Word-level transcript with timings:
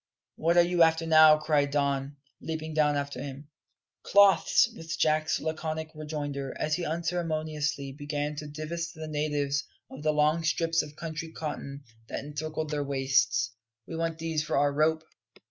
"What 0.35 0.57
are 0.57 0.63
you 0.63 0.81
after 0.81 1.05
now?" 1.05 1.37
cried 1.37 1.69
Don, 1.69 2.17
leaping 2.41 2.73
down 2.73 2.95
after 2.95 3.21
him. 3.21 3.49
"Cloths," 4.01 4.67
was 4.75 4.95
Jack's 4.97 5.39
laconic 5.39 5.91
rejoinder, 5.93 6.55
as 6.57 6.73
he 6.73 6.83
unceremoniously 6.83 7.91
began 7.91 8.33
to 8.37 8.47
divest 8.47 8.95
the 8.95 9.07
natives 9.07 9.63
of 9.91 10.01
the 10.01 10.11
long 10.11 10.43
strips 10.43 10.81
of 10.81 10.95
country 10.95 11.31
cotton 11.31 11.83
that 12.07 12.21
encircled 12.25 12.71
their 12.71 12.83
waists. 12.83 13.51
"We 13.85 13.95
want 13.95 14.17
these 14.17 14.41
for 14.43 14.57
our 14.57 14.73
rope." 14.73 15.03